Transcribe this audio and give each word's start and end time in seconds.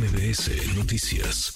MBS 0.00 0.78
Noticias. 0.78 1.52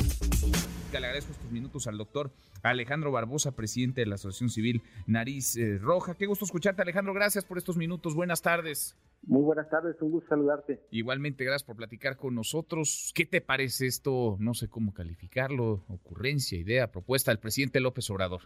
Le 0.93 0.99
agradezco 0.99 1.33
estos 1.33 1.51
minutos 1.51 1.87
al 1.87 1.97
doctor 1.97 2.31
Alejandro 2.63 3.11
Barbosa, 3.11 3.53
presidente 3.53 4.03
de 4.03 4.07
la 4.07 4.17
Asociación 4.17 4.51
Civil 4.51 4.83
Nariz 5.07 5.57
eh, 5.57 5.79
Roja. 5.79 6.15
Qué 6.15 6.27
gusto 6.27 6.45
escucharte, 6.45 6.83
Alejandro. 6.83 7.15
Gracias 7.15 7.47
por 7.47 7.57
estos 7.57 7.79
minutos. 7.79 8.15
Buenas 8.15 8.43
tardes. 8.43 8.99
Muy 9.23 9.43
buenas 9.43 9.71
tardes, 9.71 9.97
un 10.03 10.11
gusto 10.11 10.29
saludarte. 10.29 10.79
Igualmente, 10.91 11.43
gracias 11.43 11.65
por 11.65 11.77
platicar 11.77 12.19
con 12.19 12.35
nosotros. 12.35 13.13
¿Qué 13.15 13.25
te 13.25 13.41
parece 13.41 13.87
esto? 13.87 14.37
No 14.39 14.53
sé 14.53 14.69
cómo 14.69 14.93
calificarlo, 14.93 15.83
ocurrencia, 15.89 16.59
idea, 16.59 16.93
propuesta 16.93 17.31
del 17.31 17.39
presidente 17.39 17.81
López 17.81 18.11
Obrador. 18.11 18.43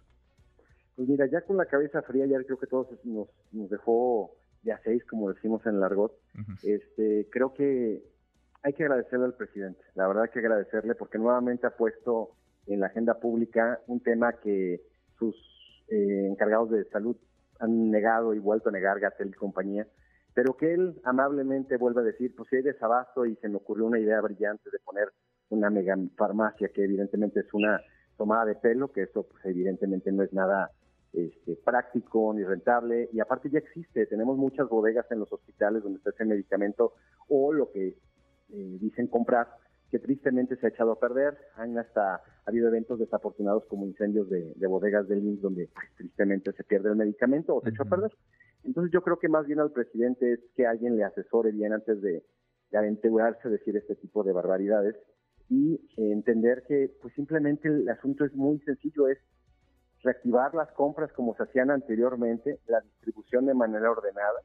Pues 0.94 1.08
mira, 1.08 1.26
ya 1.26 1.40
con 1.40 1.56
la 1.56 1.66
cabeza 1.66 2.02
fría, 2.02 2.24
ya 2.26 2.40
creo 2.44 2.58
que 2.60 2.68
todos 2.68 2.86
nos, 3.02 3.26
nos 3.50 3.68
dejó 3.68 4.30
de 4.62 4.70
a 4.70 4.80
seis, 4.84 5.02
como 5.10 5.32
decimos 5.32 5.66
en 5.66 5.74
el 5.74 5.82
argot. 5.82 6.12
este, 6.62 7.26
creo 7.32 7.52
que 7.52 8.00
hay 8.62 8.72
que 8.72 8.84
agradecerle 8.84 9.26
al 9.26 9.34
presidente, 9.34 9.80
la 9.94 10.08
verdad 10.08 10.24
hay 10.24 10.30
que 10.30 10.40
agradecerle 10.40 10.94
porque 10.94 11.18
nuevamente 11.18 11.66
ha 11.66 11.76
puesto 11.76 12.30
en 12.66 12.80
la 12.80 12.86
agenda 12.86 13.14
pública 13.14 13.80
un 13.86 14.00
tema 14.00 14.32
que 14.32 14.80
sus 15.18 15.34
eh, 15.88 16.26
encargados 16.28 16.70
de 16.70 16.84
salud 16.90 17.16
han 17.60 17.90
negado 17.90 18.34
y 18.34 18.38
vuelto 18.38 18.68
a 18.68 18.72
negar 18.72 19.00
Gatel 19.00 19.28
y 19.28 19.32
compañía, 19.32 19.86
pero 20.34 20.56
que 20.56 20.72
él 20.72 21.00
amablemente 21.04 21.76
vuelve 21.76 22.02
a 22.02 22.04
decir, 22.04 22.34
pues 22.36 22.48
si 22.50 22.56
hay 22.56 22.62
desabasto 22.62 23.26
y 23.26 23.36
se 23.36 23.48
me 23.48 23.56
ocurrió 23.56 23.86
una 23.86 23.98
idea 23.98 24.20
brillante 24.20 24.70
de 24.70 24.78
poner 24.80 25.08
una 25.50 25.70
mega 25.70 25.96
farmacia 26.16 26.68
que 26.68 26.84
evidentemente 26.84 27.40
es 27.40 27.52
una 27.54 27.80
tomada 28.16 28.44
de 28.44 28.54
pelo, 28.56 28.92
que 28.92 29.02
eso 29.02 29.26
pues 29.26 29.44
evidentemente 29.46 30.12
no 30.12 30.22
es 30.22 30.32
nada 30.32 30.70
este, 31.12 31.56
práctico 31.64 32.32
ni 32.34 32.44
rentable 32.44 33.08
y 33.12 33.20
aparte 33.20 33.48
ya 33.48 33.58
existe, 33.58 34.06
tenemos 34.06 34.36
muchas 34.36 34.68
bodegas 34.68 35.06
en 35.10 35.20
los 35.20 35.32
hospitales 35.32 35.82
donde 35.82 35.98
está 35.98 36.10
ese 36.10 36.24
medicamento 36.24 36.92
o 37.28 37.52
lo 37.52 37.70
que 37.70 37.96
eh, 38.50 38.78
dicen 38.80 39.06
comprar 39.08 39.48
que 39.90 39.98
tristemente 39.98 40.56
se 40.56 40.66
ha 40.66 40.68
echado 40.68 40.92
a 40.92 41.00
perder, 41.00 41.36
han 41.56 41.78
hasta 41.78 42.20
habido 42.44 42.68
eventos 42.68 42.98
desafortunados 42.98 43.64
como 43.66 43.86
incendios 43.86 44.28
de, 44.28 44.54
bodegas 44.66 45.08
del 45.08 45.24
INS 45.24 45.40
donde 45.40 45.68
pues, 45.72 45.86
tristemente 45.96 46.52
se 46.52 46.64
pierde 46.64 46.90
el 46.90 46.96
medicamento 46.96 47.54
o 47.54 47.62
se 47.62 47.70
echó 47.70 47.84
a 47.84 47.86
perder. 47.86 48.12
Entonces 48.64 48.92
yo 48.92 49.02
creo 49.02 49.18
que 49.18 49.28
más 49.28 49.46
bien 49.46 49.60
al 49.60 49.72
presidente 49.72 50.34
es 50.34 50.40
que 50.54 50.66
alguien 50.66 50.96
le 50.96 51.04
asesore 51.04 51.52
bien 51.52 51.72
antes 51.72 52.02
de, 52.02 52.22
de 52.70 52.78
aventurarse 52.78 53.48
a 53.48 53.50
decir 53.50 53.76
este 53.76 53.94
tipo 53.96 54.22
de 54.24 54.32
barbaridades 54.32 54.96
y 55.48 55.80
entender 55.96 56.64
que 56.68 56.90
pues 57.00 57.14
simplemente 57.14 57.68
el 57.68 57.88
asunto 57.88 58.24
es 58.24 58.34
muy 58.34 58.58
sencillo, 58.60 59.08
es 59.08 59.18
reactivar 60.02 60.54
las 60.54 60.70
compras 60.72 61.10
como 61.12 61.34
se 61.34 61.44
hacían 61.44 61.70
anteriormente, 61.70 62.60
la 62.66 62.80
distribución 62.80 63.46
de 63.46 63.54
manera 63.54 63.90
ordenada, 63.90 64.40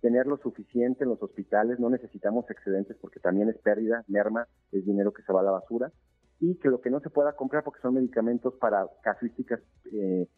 tener 0.00 0.26
lo 0.26 0.36
suficiente 0.38 1.04
en 1.04 1.10
los 1.10 1.22
hospitales, 1.22 1.80
no 1.80 1.90
necesitamos 1.90 2.48
excedentes 2.50 2.96
porque 3.00 3.20
también 3.20 3.48
es 3.48 3.58
pérdida, 3.58 4.04
merma, 4.08 4.46
es 4.72 4.84
dinero 4.84 5.12
que 5.12 5.22
se 5.22 5.32
va 5.32 5.40
a 5.40 5.44
la 5.44 5.50
basura, 5.50 5.92
y 6.40 6.56
que 6.56 6.68
lo 6.68 6.80
que 6.80 6.90
no 6.90 7.00
se 7.00 7.10
pueda 7.10 7.32
comprar 7.32 7.64
porque 7.64 7.80
son 7.80 7.94
medicamentos 7.94 8.54
para 8.54 8.86
casuísticas 9.02 9.60
eh, 9.92 10.28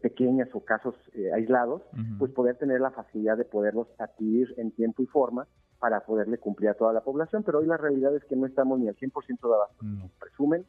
pequeñas 0.00 0.48
o 0.54 0.60
casos 0.64 0.94
eh, 1.12 1.30
aislados, 1.32 1.82
pues 2.18 2.32
poder 2.32 2.56
tener 2.56 2.80
la 2.80 2.90
facilidad 2.90 3.36
de 3.36 3.44
poderlos 3.44 3.88
adquirir 3.98 4.54
en 4.56 4.70
tiempo 4.70 5.02
y 5.02 5.06
forma 5.06 5.46
para 5.78 6.00
poderle 6.00 6.38
cumplir 6.38 6.70
a 6.70 6.74
toda 6.74 6.94
la 6.94 7.02
población, 7.02 7.42
pero 7.42 7.58
hoy 7.58 7.66
la 7.66 7.76
realidad 7.76 8.14
es 8.16 8.24
que 8.24 8.36
no 8.36 8.46
estamos 8.46 8.80
ni 8.80 8.88
al 8.88 8.96
100% 8.96 9.12
de 9.26 9.54
abasto, 9.54 9.84
no. 9.84 10.10
presumen, 10.18 10.64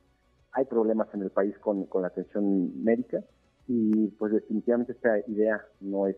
hay 0.52 0.66
problemas 0.66 1.08
en 1.14 1.22
el 1.22 1.30
país 1.30 1.58
con, 1.60 1.86
con 1.86 2.02
la 2.02 2.10
atención 2.10 2.84
médica 2.84 3.24
y 3.68 4.08
pues 4.10 4.34
definitivamente 4.34 4.92
esta 4.92 5.20
idea 5.28 5.62
no 5.80 6.08
es. 6.08 6.18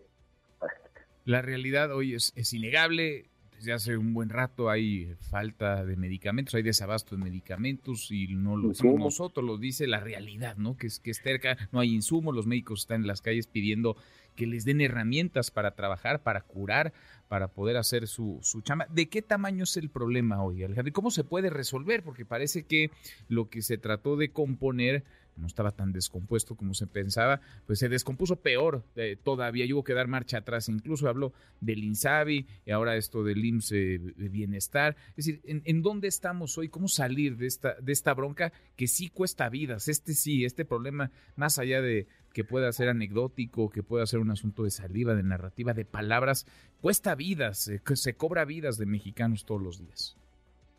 La 1.28 1.42
realidad 1.42 1.94
hoy 1.94 2.14
es, 2.14 2.32
es 2.36 2.54
innegable, 2.54 3.26
desde 3.58 3.74
hace 3.74 3.98
un 3.98 4.14
buen 4.14 4.30
rato 4.30 4.70
hay 4.70 5.14
falta 5.30 5.84
de 5.84 5.94
medicamentos, 5.94 6.54
hay 6.54 6.62
desabasto 6.62 7.16
de 7.16 7.22
medicamentos 7.22 8.10
y 8.10 8.28
no 8.28 8.56
lo 8.56 8.70
decimos 8.70 8.98
nosotros, 8.98 9.44
lo 9.44 9.58
dice 9.58 9.86
la 9.86 10.00
realidad, 10.00 10.56
¿no? 10.56 10.78
Que 10.78 10.86
es 10.86 11.00
que 11.00 11.10
es 11.10 11.20
cerca, 11.20 11.58
no 11.70 11.80
hay 11.80 11.94
insumos, 11.94 12.34
los 12.34 12.46
médicos 12.46 12.80
están 12.80 13.02
en 13.02 13.08
las 13.08 13.20
calles 13.20 13.46
pidiendo 13.46 13.94
que 14.36 14.46
les 14.46 14.64
den 14.64 14.80
herramientas 14.80 15.50
para 15.50 15.72
trabajar, 15.72 16.22
para 16.22 16.40
curar, 16.40 16.94
para 17.28 17.48
poder 17.48 17.76
hacer 17.76 18.06
su, 18.06 18.38
su 18.40 18.62
chamba. 18.62 18.86
¿De 18.88 19.10
qué 19.10 19.20
tamaño 19.20 19.64
es 19.64 19.76
el 19.76 19.90
problema 19.90 20.42
hoy, 20.42 20.64
Alejandro? 20.64 20.94
¿Cómo 20.94 21.10
se 21.10 21.24
puede 21.24 21.50
resolver? 21.50 22.02
Porque 22.02 22.24
parece 22.24 22.62
que 22.62 22.90
lo 23.28 23.50
que 23.50 23.60
se 23.60 23.76
trató 23.76 24.16
de 24.16 24.30
componer 24.30 25.04
no 25.38 25.46
estaba 25.46 25.70
tan 25.70 25.92
descompuesto 25.92 26.56
como 26.56 26.74
se 26.74 26.86
pensaba, 26.86 27.40
pues 27.66 27.78
se 27.78 27.88
descompuso 27.88 28.36
peor 28.36 28.84
eh, 28.96 29.16
todavía, 29.22 29.66
hubo 29.74 29.84
que 29.84 29.94
dar 29.94 30.08
marcha 30.08 30.38
atrás, 30.38 30.68
incluso 30.68 31.08
habló 31.08 31.32
del 31.60 31.84
INSABI 31.84 32.46
y 32.66 32.70
ahora 32.70 32.96
esto 32.96 33.22
del 33.24 33.44
IMSS 33.44 33.72
eh, 33.72 33.98
bienestar, 34.30 34.96
es 35.10 35.26
decir, 35.26 35.40
¿en, 35.44 35.82
dónde 35.82 36.08
estamos 36.08 36.58
hoy? 36.58 36.68
¿Cómo 36.68 36.88
salir 36.88 37.36
de 37.36 37.46
esta, 37.46 37.74
de 37.80 37.92
esta 37.92 38.14
bronca 38.14 38.52
que 38.76 38.86
sí 38.86 39.08
cuesta 39.08 39.48
vidas? 39.48 39.88
Este 39.88 40.14
sí, 40.14 40.44
este 40.44 40.64
problema, 40.64 41.10
más 41.36 41.58
allá 41.58 41.80
de 41.80 42.06
que 42.32 42.44
pueda 42.44 42.70
ser 42.72 42.88
anecdótico, 42.88 43.70
que 43.70 43.82
pueda 43.82 44.06
ser 44.06 44.20
un 44.20 44.30
asunto 44.30 44.64
de 44.64 44.70
saliva, 44.70 45.14
de 45.14 45.22
narrativa, 45.22 45.72
de 45.72 45.84
palabras, 45.84 46.46
cuesta 46.80 47.14
vidas, 47.14 47.68
eh, 47.68 47.80
se 47.94 48.14
cobra 48.14 48.44
vidas 48.44 48.76
de 48.78 48.86
mexicanos 48.86 49.44
todos 49.44 49.62
los 49.62 49.78
días 49.78 50.16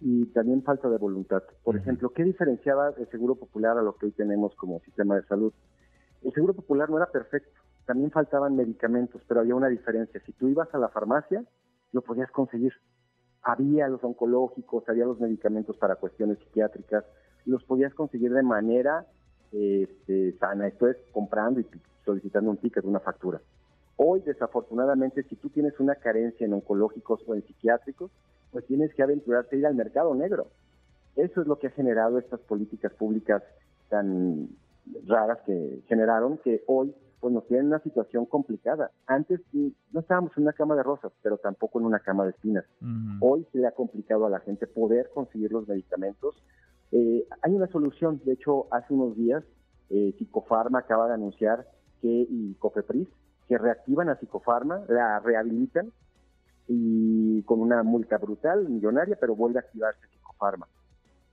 y 0.01 0.25
también 0.27 0.63
falta 0.63 0.89
de 0.89 0.97
voluntad. 0.97 1.43
Por 1.63 1.75
ejemplo, 1.75 2.09
¿qué 2.11 2.23
diferenciaba 2.23 2.93
el 2.97 3.07
Seguro 3.09 3.35
Popular 3.35 3.77
a 3.77 3.81
lo 3.81 3.95
que 3.95 4.07
hoy 4.07 4.11
tenemos 4.11 4.55
como 4.55 4.79
sistema 4.81 5.15
de 5.15 5.23
salud? 5.23 5.53
El 6.23 6.33
Seguro 6.33 6.53
Popular 6.53 6.89
no 6.89 6.97
era 6.97 7.07
perfecto, 7.07 7.59
también 7.85 8.11
faltaban 8.11 8.55
medicamentos, 8.55 9.21
pero 9.27 9.41
había 9.41 9.55
una 9.55 9.67
diferencia. 9.67 10.21
Si 10.25 10.31
tú 10.33 10.47
ibas 10.47 10.73
a 10.73 10.77
la 10.77 10.89
farmacia, 10.89 11.43
lo 11.91 12.01
podías 12.01 12.31
conseguir. 12.31 12.73
Había 13.41 13.87
los 13.87 14.03
oncológicos, 14.03 14.87
había 14.87 15.05
los 15.05 15.19
medicamentos 15.19 15.77
para 15.77 15.95
cuestiones 15.95 16.39
psiquiátricas, 16.39 17.05
los 17.45 17.63
podías 17.63 17.93
conseguir 17.93 18.31
de 18.33 18.43
manera 18.43 19.05
este, 19.51 20.37
sana, 20.37 20.67
esto 20.67 20.87
es 20.87 20.97
comprando 21.11 21.59
y 21.59 21.65
solicitando 22.05 22.51
un 22.51 22.57
ticket, 22.57 22.83
una 22.85 22.99
factura. 22.99 23.41
Hoy, 23.95 24.21
desafortunadamente, 24.21 25.23
si 25.23 25.35
tú 25.35 25.49
tienes 25.49 25.79
una 25.79 25.95
carencia 25.95 26.45
en 26.45 26.53
oncológicos 26.53 27.21
o 27.27 27.35
en 27.35 27.43
psiquiátricos, 27.43 28.11
pues 28.51 28.65
tienes 28.65 28.93
que 28.93 29.03
aventurarte 29.03 29.55
a 29.55 29.59
ir 29.59 29.65
al 29.65 29.75
mercado 29.75 30.13
negro. 30.15 30.47
Eso 31.15 31.41
es 31.41 31.47
lo 31.47 31.59
que 31.59 31.67
ha 31.67 31.71
generado 31.71 32.17
estas 32.17 32.39
políticas 32.41 32.93
públicas 32.93 33.43
tan 33.89 34.49
raras 35.05 35.39
que 35.45 35.81
generaron 35.87 36.37
que 36.39 36.63
hoy 36.67 36.93
pues 37.19 37.33
nos 37.33 37.45
tienen 37.47 37.67
una 37.67 37.79
situación 37.79 38.25
complicada. 38.25 38.91
Antes 39.05 39.41
no 39.53 39.99
estábamos 39.99 40.31
en 40.37 40.43
una 40.43 40.53
cama 40.53 40.75
de 40.75 40.83
rosas, 40.83 41.11
pero 41.21 41.37
tampoco 41.37 41.79
en 41.79 41.85
una 41.85 41.99
cama 41.99 42.23
de 42.23 42.31
espinas. 42.31 42.63
Hoy 43.19 43.45
se 43.51 43.57
le 43.57 43.67
ha 43.67 43.71
complicado 43.71 44.25
a 44.25 44.29
la 44.29 44.39
gente 44.39 44.67
poder 44.67 45.09
conseguir 45.13 45.51
los 45.51 45.67
medicamentos. 45.67 46.41
Eh, 46.91 47.27
hay 47.41 47.53
una 47.53 47.67
solución, 47.67 48.21
de 48.23 48.33
hecho, 48.33 48.67
hace 48.71 48.93
unos 48.93 49.17
días 49.17 49.43
eh, 49.89 50.15
Psicofarma 50.17 50.79
acaba 50.79 51.07
de 51.07 51.15
anunciar 51.15 51.67
que 52.01 52.07
y 52.07 52.53
Cofepris 52.55 53.07
que 53.49 53.57
reactivan 53.57 54.09
a 54.09 54.15
Psicofarma, 54.15 54.83
la 54.87 55.19
rehabilitan 55.19 55.91
y 56.71 57.41
con 57.43 57.61
una 57.61 57.81
multa 57.81 58.19
brutal, 58.19 58.69
millonaria, 58.69 59.17
pero 59.19 59.35
vuelve 59.35 59.57
a 59.57 59.61
activarse 59.61 60.07
Psicofarma. 60.07 60.67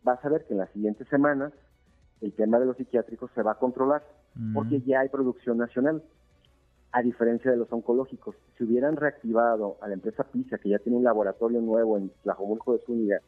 Vas 0.03 0.25
a 0.25 0.31
ver 0.31 0.47
que 0.47 0.55
en 0.55 0.61
las 0.61 0.71
siguientes 0.71 1.07
semanas 1.09 1.53
el 2.23 2.33
tema 2.33 2.59
de 2.59 2.65
los 2.65 2.79
psiquiátricos 2.79 3.31
se 3.35 3.43
va 3.43 3.53
a 3.53 3.59
controlar, 3.59 4.03
mm. 4.35 4.55
porque 4.55 4.81
ya 4.81 5.01
hay 5.01 5.11
producción 5.11 5.59
nacional. 5.59 6.03
A 6.91 7.03
diferencia 7.03 7.51
de 7.51 7.59
los 7.59 7.71
oncológicos, 7.71 8.35
si 8.57 8.65
hubieran 8.65 8.97
reactivado 8.97 9.77
a 9.83 9.89
la 9.89 9.95
empresa 9.95 10.25
PISA, 10.25 10.57
que 10.57 10.71
ya 10.71 10.79
tiene 10.79 10.97
un 10.97 11.05
laboratorio 11.05 11.61
nuevo 11.61 11.99
en 11.99 12.11
Tlajomulco 12.23 12.73
de 12.73 12.79
Zúñiga 12.87 13.21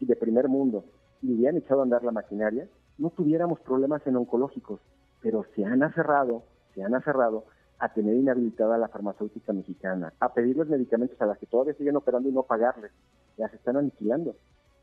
y 0.00 0.06
de 0.06 0.16
primer 0.16 0.48
mundo, 0.48 0.86
y 1.20 1.34
hubieran 1.34 1.58
echado 1.58 1.80
a 1.80 1.82
andar 1.82 2.02
la 2.02 2.12
maquinaria, 2.12 2.66
no 2.96 3.10
tuviéramos 3.10 3.60
problemas 3.60 4.06
en 4.06 4.16
oncológicos, 4.16 4.80
pero 5.20 5.44
se 5.54 5.66
han 5.66 5.82
aferrado, 5.82 6.44
se 6.74 6.82
han 6.82 6.94
aferrado 6.94 7.44
a 7.78 7.92
tener 7.92 8.14
inhabilitada 8.14 8.76
a 8.76 8.78
la 8.78 8.88
farmacéutica 8.88 9.52
mexicana, 9.52 10.12
a 10.20 10.32
pedir 10.32 10.56
los 10.56 10.68
medicamentos 10.68 11.20
a 11.20 11.26
las 11.26 11.38
que 11.38 11.46
todavía 11.46 11.74
siguen 11.74 11.96
operando 11.96 12.28
y 12.28 12.32
no 12.32 12.44
pagarles, 12.44 12.92
las 13.36 13.52
están 13.52 13.76
aniquilando. 13.76 14.36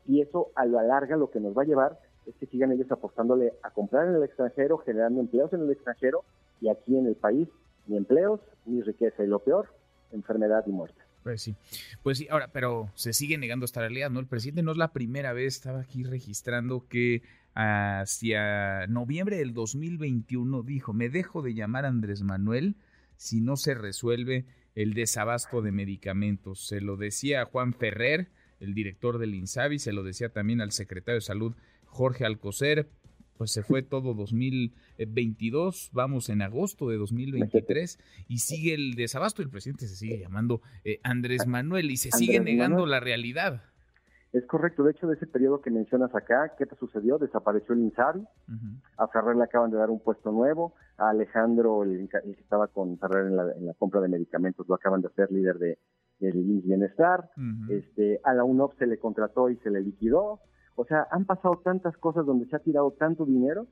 Y 0.06 0.20
eso 0.20 0.50
a 0.54 0.66
la 0.66 0.82
larga 0.82 1.16
lo 1.16 1.30
que 1.30 1.40
nos 1.40 1.56
va 1.56 1.62
a 1.62 1.66
llevar 1.66 1.98
es 2.26 2.34
que 2.36 2.46
sigan 2.46 2.72
ellos 2.72 2.90
apostándole 2.90 3.54
a 3.62 3.70
comprar 3.70 4.08
en 4.08 4.14
el 4.14 4.22
extranjero, 4.22 4.78
generando 4.78 5.20
empleos 5.20 5.52
en 5.52 5.60
el 5.62 5.70
extranjero 5.70 6.24
y 6.60 6.68
aquí 6.68 6.96
en 6.96 7.06
el 7.06 7.16
país 7.16 7.48
ni 7.86 7.96
empleos 7.96 8.40
ni 8.66 8.82
riqueza 8.82 9.24
y 9.24 9.26
lo 9.26 9.38
peor, 9.38 9.68
enfermedad 10.12 10.64
y 10.66 10.70
muerte. 10.70 11.09
Pues 11.22 11.42
sí, 11.42 11.54
pues 12.02 12.18
sí, 12.18 12.28
ahora, 12.30 12.48
pero 12.52 12.90
se 12.94 13.12
sigue 13.12 13.36
negando 13.36 13.66
esta 13.66 13.80
realidad, 13.80 14.10
¿no? 14.10 14.20
El 14.20 14.26
presidente 14.26 14.62
no 14.62 14.72
es 14.72 14.78
la 14.78 14.92
primera 14.92 15.32
vez, 15.32 15.56
estaba 15.56 15.80
aquí 15.80 16.02
registrando 16.02 16.86
que 16.88 17.22
hacia 17.54 18.86
noviembre 18.86 19.36
del 19.36 19.52
2021 19.52 20.62
dijo, 20.62 20.92
me 20.92 21.08
dejo 21.08 21.42
de 21.42 21.54
llamar 21.54 21.84
Andrés 21.84 22.22
Manuel 22.22 22.76
si 23.16 23.40
no 23.40 23.56
se 23.56 23.74
resuelve 23.74 24.46
el 24.74 24.94
desabasto 24.94 25.60
de 25.60 25.72
medicamentos. 25.72 26.66
Se 26.66 26.80
lo 26.80 26.96
decía 26.96 27.42
a 27.42 27.44
Juan 27.44 27.74
Ferrer, 27.74 28.28
el 28.60 28.74
director 28.74 29.18
del 29.18 29.34
INSABI, 29.34 29.78
se 29.78 29.92
lo 29.92 30.02
decía 30.02 30.30
también 30.30 30.60
al 30.60 30.72
secretario 30.72 31.16
de 31.16 31.22
Salud 31.22 31.54
Jorge 31.84 32.24
Alcocer. 32.24 32.88
Pues 33.40 33.52
se 33.52 33.62
fue 33.62 33.80
todo 33.80 34.12
2022, 34.12 35.92
vamos 35.94 36.28
en 36.28 36.42
agosto 36.42 36.90
de 36.90 36.98
2023 36.98 37.98
y 38.28 38.36
sigue 38.36 38.74
el 38.74 38.92
desabasto. 38.96 39.40
El 39.40 39.48
presidente 39.48 39.86
se 39.86 39.96
sigue 39.96 40.18
llamando 40.18 40.60
eh, 40.84 41.00
Andrés 41.04 41.46
Manuel 41.46 41.90
y 41.90 41.96
se 41.96 42.10
sigue 42.10 42.38
negando 42.40 42.84
la 42.84 43.00
realidad. 43.00 43.62
Es 44.34 44.44
correcto, 44.44 44.84
de 44.84 44.90
hecho, 44.90 45.06
de 45.06 45.14
ese 45.14 45.26
periodo 45.26 45.62
que 45.62 45.70
mencionas 45.70 46.14
acá, 46.14 46.52
¿qué 46.58 46.66
te 46.66 46.76
sucedió? 46.76 47.16
Desapareció 47.16 47.74
el 47.74 47.80
INSABI, 47.80 48.26
a 48.98 49.08
Ferrer 49.08 49.36
le 49.36 49.44
acaban 49.44 49.70
de 49.70 49.78
dar 49.78 49.88
un 49.88 50.00
puesto 50.00 50.30
nuevo, 50.32 50.74
a 50.98 51.08
Alejandro, 51.08 51.82
el, 51.82 52.10
que 52.10 52.42
estaba 52.42 52.68
con 52.68 52.98
Ferrer 52.98 53.28
en 53.28 53.36
la, 53.64 53.74
compra 53.78 54.02
de 54.02 54.08
medicamentos, 54.08 54.68
lo 54.68 54.74
acaban 54.74 55.00
de 55.00 55.08
hacer 55.08 55.32
líder 55.32 55.56
de, 55.56 55.78
del 56.18 56.60
Bienestar, 56.62 57.30
este, 57.70 58.20
a 58.22 58.34
la 58.34 58.44
UNOP 58.44 58.76
se 58.78 58.86
le 58.86 58.98
contrató 58.98 59.48
y 59.48 59.56
se 59.56 59.70
le 59.70 59.80
liquidó, 59.80 60.40
o 60.80 60.84
sea, 60.86 61.06
han 61.10 61.26
pasado 61.26 61.60
tantas 61.62 61.96
cosas 61.98 62.24
donde 62.24 62.46
se 62.46 62.56
ha 62.56 62.60
tirado 62.60 62.90
tanto 62.92 63.26
dinero 63.26 63.66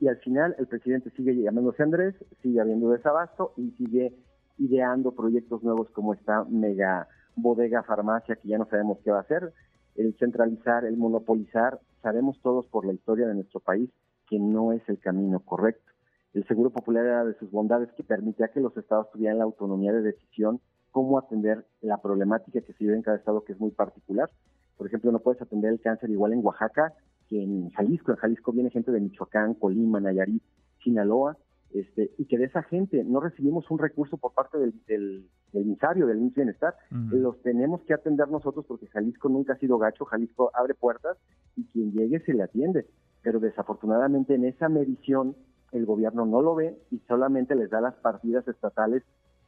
y 0.00 0.08
al 0.08 0.16
final 0.16 0.56
el 0.58 0.66
presidente 0.66 1.10
sigue 1.10 1.36
llamándose 1.36 1.82
Andrés, 1.82 2.14
sigue 2.42 2.60
habiendo 2.60 2.90
desabasto 2.90 3.52
y 3.56 3.70
sigue 3.72 4.14
ideando 4.56 5.12
proyectos 5.12 5.62
nuevos 5.62 5.90
como 5.90 6.14
esta 6.14 6.44
mega 6.44 7.06
bodega 7.36 7.82
farmacia 7.82 8.36
que 8.36 8.48
ya 8.48 8.56
no 8.56 8.66
sabemos 8.66 8.98
qué 9.04 9.10
va 9.10 9.18
a 9.18 9.22
hacer 9.22 9.52
el 9.96 10.16
centralizar, 10.18 10.86
el 10.86 10.96
monopolizar, 10.96 11.80
sabemos 12.02 12.40
todos 12.42 12.66
por 12.66 12.86
la 12.86 12.94
historia 12.94 13.26
de 13.26 13.34
nuestro 13.34 13.60
país 13.60 13.90
que 14.28 14.38
no 14.38 14.72
es 14.72 14.82
el 14.88 14.98
camino 14.98 15.40
correcto. 15.40 15.92
El 16.32 16.46
Seguro 16.48 16.70
Popular 16.70 17.04
era 17.04 17.24
de 17.24 17.38
sus 17.38 17.50
bondades 17.50 17.92
que 17.92 18.02
permitía 18.02 18.48
que 18.48 18.60
los 18.60 18.74
estados 18.76 19.10
tuvieran 19.12 19.38
la 19.38 19.44
autonomía 19.44 19.92
de 19.92 20.00
decisión 20.02 20.60
cómo 20.90 21.18
atender 21.18 21.66
la 21.80 21.98
problemática 21.98 22.60
que 22.60 22.72
se 22.72 22.84
vive 22.84 22.96
en 22.96 23.02
cada 23.02 23.18
estado 23.18 23.44
que 23.44 23.52
es 23.52 23.60
muy 23.60 23.70
particular. 23.70 24.30
Por 24.76 24.86
ejemplo, 24.86 25.12
no 25.12 25.20
puedes 25.20 25.40
atender 25.40 25.72
el 25.72 25.80
cáncer 25.80 26.10
igual 26.10 26.32
en 26.32 26.44
Oaxaca 26.44 26.92
que 27.28 27.42
en 27.42 27.70
Jalisco. 27.70 28.12
En 28.12 28.18
Jalisco 28.18 28.52
viene 28.52 28.70
gente 28.70 28.92
de 28.92 29.00
Michoacán, 29.00 29.54
Colima, 29.54 30.00
Nayarit, 30.00 30.42
Sinaloa, 30.82 31.36
este, 31.74 32.12
y 32.18 32.26
que 32.26 32.38
de 32.38 32.44
esa 32.44 32.62
gente 32.62 33.02
no 33.04 33.20
recibimos 33.20 33.68
un 33.70 33.78
recurso 33.78 34.16
por 34.16 34.32
parte 34.32 34.58
del, 34.58 34.74
del, 34.86 35.28
del 35.52 35.76
del 35.76 36.20
MIS 36.20 36.34
Bienestar. 36.34 36.74
Los 37.10 37.42
tenemos 37.42 37.82
que 37.82 37.94
atender 37.94 38.28
nosotros 38.28 38.64
porque 38.66 38.86
Jalisco 38.86 39.28
nunca 39.28 39.54
ha 39.54 39.58
sido 39.58 39.78
gacho, 39.78 40.04
Jalisco 40.04 40.52
abre 40.54 40.74
puertas 40.74 41.18
y 41.56 41.64
quien 41.64 41.92
llegue 41.92 42.20
se 42.20 42.32
le 42.32 42.44
atiende. 42.44 42.86
Pero 43.22 43.40
desafortunadamente 43.40 44.34
en 44.34 44.44
esa 44.44 44.68
medición 44.68 45.34
el 45.72 45.84
gobierno 45.84 46.26
no 46.26 46.40
lo 46.42 46.54
ve 46.54 46.78
y 46.92 46.98
solamente 47.08 47.56
les 47.56 47.70
da 47.70 47.80
las 47.80 47.94
partidas 47.94 48.46
estatales 48.46 49.02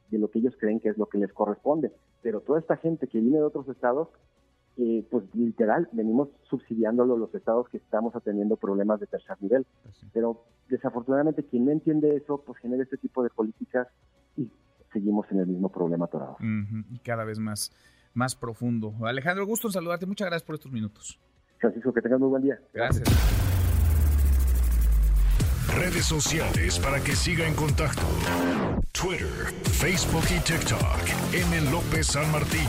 de 0.09 0.19
lo 0.19 0.29
que 0.29 0.39
ellos 0.39 0.55
creen 0.59 0.81
que 0.81 0.89
es 0.89 0.97
lo 0.97 1.05
que 1.05 1.17
les 1.17 1.31
corresponde. 1.31 1.93
Pero 2.21 2.41
toda 2.41 2.59
esta 2.59 2.75
gente 2.75 3.07
que 3.07 3.21
viene 3.21 3.37
de 3.37 3.43
otros 3.43 3.69
estados 3.69 4.09
eh, 4.77 5.05
pues 5.09 5.23
literal, 5.33 5.89
venimos 5.91 6.29
subsidiándolo 6.49 7.17
los 7.17 7.33
estados 7.33 7.67
que 7.69 7.77
estamos 7.77 8.15
atendiendo 8.15 8.57
problemas 8.57 8.99
de 8.99 9.07
tercer 9.07 9.35
nivel. 9.41 9.65
Pero 10.13 10.45
desafortunadamente 10.69 11.43
quien 11.43 11.65
no 11.65 11.71
entiende 11.71 12.15
eso, 12.15 12.43
pues 12.45 12.59
genera 12.59 12.83
este 12.83 12.97
tipo 12.97 13.23
de 13.23 13.29
políticas 13.29 13.87
y 14.35 14.51
seguimos 14.93 15.25
en 15.31 15.39
el 15.39 15.47
mismo 15.47 15.69
problema 15.69 16.07
todavía. 16.07 16.37
Y 16.91 16.99
cada 16.99 17.23
vez 17.23 17.39
más, 17.39 17.71
más 18.13 18.35
profundo. 18.35 18.93
Alejandro, 19.03 19.47
gusto 19.47 19.67
en 19.67 19.73
saludarte. 19.73 20.05
Muchas 20.05 20.27
gracias 20.27 20.45
por 20.45 20.55
estos 20.55 20.71
minutos. 20.71 21.19
Francisco, 21.57 21.91
que 21.91 22.01
tengas 22.01 22.19
muy 22.19 22.29
buen 22.29 22.43
día. 22.43 22.59
Gracias. 22.71 23.07
Redes 25.75 26.05
sociales 26.05 26.79
para 26.79 26.99
que 26.99 27.13
siga 27.13 27.47
en 27.47 27.55
contacto: 27.55 28.03
Twitter, 28.91 29.53
Facebook 29.63 30.25
y 30.35 30.39
TikTok. 30.39 31.33
M. 31.33 31.71
López 31.71 32.07
San 32.07 32.31
Martín. 32.31 32.67